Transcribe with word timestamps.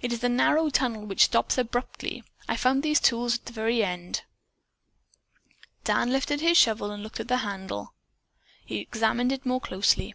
It 0.00 0.10
is 0.10 0.24
a 0.24 0.30
narrow 0.30 0.70
tunnel 0.70 1.04
which 1.04 1.24
stops 1.26 1.58
abruptly. 1.58 2.24
I 2.48 2.56
found 2.56 2.82
these 2.82 2.98
tools 2.98 3.34
at 3.34 3.44
the 3.44 3.52
very 3.52 3.84
end." 3.84 4.22
Dan 5.84 6.10
lifted 6.10 6.40
his 6.40 6.56
shovel 6.56 6.90
and 6.90 7.02
looked 7.02 7.20
at 7.20 7.28
the 7.28 7.36
handle. 7.44 7.92
Then 8.66 8.68
he 8.68 8.78
examined 8.78 9.32
it 9.32 9.44
more 9.44 9.60
closely. 9.60 10.14